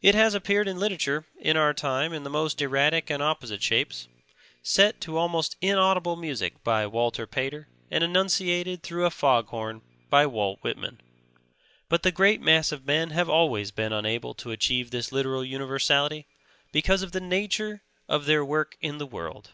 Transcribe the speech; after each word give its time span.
It 0.00 0.16
has 0.16 0.34
appeared 0.34 0.66
in 0.66 0.80
literature 0.80 1.24
in 1.38 1.56
our 1.56 1.72
time 1.72 2.12
in 2.12 2.24
the 2.24 2.28
most 2.28 2.60
erratic 2.60 3.08
and 3.10 3.22
opposite 3.22 3.62
shapes, 3.62 4.08
set 4.60 5.00
to 5.02 5.16
almost 5.16 5.54
inaudible 5.60 6.16
music 6.16 6.64
by 6.64 6.84
Walter 6.88 7.28
Pater 7.28 7.68
and 7.88 8.02
enunciated 8.02 8.82
through 8.82 9.06
a 9.06 9.10
foghorn 9.12 9.82
by 10.10 10.26
Walt 10.26 10.58
Whitman. 10.62 11.00
But 11.88 12.02
the 12.02 12.10
great 12.10 12.40
mass 12.40 12.72
of 12.72 12.86
men 12.86 13.10
have 13.10 13.28
always 13.28 13.70
been 13.70 13.92
unable 13.92 14.34
to 14.34 14.50
achieve 14.50 14.90
this 14.90 15.12
literal 15.12 15.44
universality, 15.44 16.26
because 16.72 17.02
of 17.02 17.12
the 17.12 17.20
nature 17.20 17.82
of 18.08 18.24
their 18.24 18.44
work 18.44 18.76
in 18.80 18.98
the 18.98 19.06
world. 19.06 19.52